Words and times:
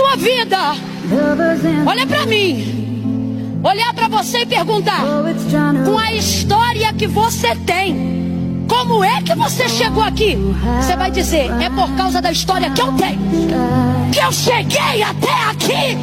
sua 0.00 0.16
vida, 0.16 0.56
olha 1.86 2.06
para 2.06 2.24
mim, 2.24 3.60
olhar 3.62 3.92
para 3.92 4.08
você 4.08 4.38
e 4.38 4.46
perguntar: 4.46 5.02
com 5.84 5.98
a 5.98 6.12
história 6.14 6.90
que 6.94 7.06
você 7.06 7.54
tem, 7.66 8.64
como 8.66 9.04
é 9.04 9.20
que 9.20 9.34
você 9.34 9.68
chegou 9.68 10.02
aqui? 10.02 10.38
Você 10.80 10.96
vai 10.96 11.10
dizer: 11.10 11.50
é 11.60 11.68
por 11.68 11.90
causa 11.96 12.22
da 12.22 12.32
história 12.32 12.70
que 12.70 12.80
eu 12.80 12.92
tenho, 12.94 13.20
que 14.10 14.20
eu 14.20 14.32
cheguei 14.32 15.02
até 15.02 15.32
aqui. 15.50 15.98